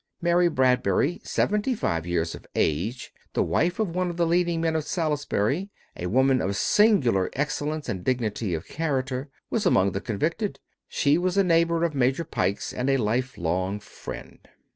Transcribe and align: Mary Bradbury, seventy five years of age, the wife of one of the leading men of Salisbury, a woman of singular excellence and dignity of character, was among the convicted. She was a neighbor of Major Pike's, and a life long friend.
Mary 0.19 0.49
Bradbury, 0.49 1.21
seventy 1.23 1.75
five 1.75 2.07
years 2.07 2.33
of 2.33 2.47
age, 2.55 3.13
the 3.33 3.43
wife 3.43 3.77
of 3.77 3.93
one 3.93 4.09
of 4.09 4.17
the 4.17 4.25
leading 4.25 4.59
men 4.59 4.75
of 4.75 4.83
Salisbury, 4.83 5.69
a 5.95 6.07
woman 6.07 6.41
of 6.41 6.55
singular 6.55 7.29
excellence 7.33 7.87
and 7.87 8.03
dignity 8.03 8.55
of 8.55 8.65
character, 8.67 9.29
was 9.51 9.63
among 9.63 9.91
the 9.91 10.01
convicted. 10.01 10.59
She 10.87 11.19
was 11.19 11.37
a 11.37 11.43
neighbor 11.43 11.83
of 11.83 11.93
Major 11.93 12.23
Pike's, 12.23 12.73
and 12.73 12.89
a 12.89 12.97
life 12.97 13.37
long 13.37 13.79
friend. 13.79 14.39